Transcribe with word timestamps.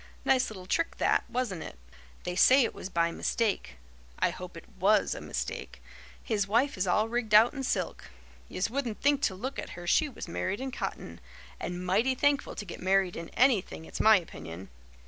Nice 0.25 0.49
little 0.49 0.65
trick 0.65 0.97
that, 0.97 1.29
wasn't 1.29 1.61
it? 1.61 1.77
They 2.23 2.35
say 2.35 2.63
it 2.63 2.73
was 2.73 2.89
by 2.89 3.11
mistake. 3.11 3.75
I 4.17 4.31
hope 4.31 4.57
it 4.57 4.67
WAS 4.79 5.13
a 5.13 5.21
mistake. 5.21 5.79
His 6.23 6.47
wife 6.47 6.75
is 6.75 6.87
all 6.87 7.07
rigged 7.07 7.35
out 7.35 7.53
in 7.53 7.63
silk. 7.63 8.05
Yez 8.49 8.67
wouldn't 8.67 8.99
think 8.99 9.21
to 9.21 9.35
look 9.35 9.59
at 9.59 9.77
her 9.77 9.85
she 9.85 10.09
was 10.09 10.27
married 10.27 10.59
in 10.59 10.71
cotton 10.71 11.19
and 11.59 11.85
mighty 11.85 12.15
thankful 12.15 12.55
to 12.55 12.65
get 12.65 12.81
married 12.81 13.15
in 13.15 13.29
anything, 13.37 13.85
it's 13.85 13.99
my 13.99 14.17
opinion. 14.17 14.69